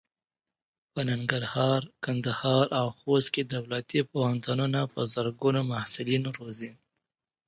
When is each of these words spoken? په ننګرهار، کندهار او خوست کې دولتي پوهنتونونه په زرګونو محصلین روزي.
په 0.93 0.99
ننګرهار، 1.09 1.81
کندهار 2.05 2.65
او 2.79 2.87
خوست 2.97 3.29
کې 3.33 3.43
دولتي 3.53 3.99
پوهنتونونه 4.11 4.79
په 4.93 5.01
زرګونو 5.13 5.61
محصلین 5.71 6.23
روزي. 6.37 6.71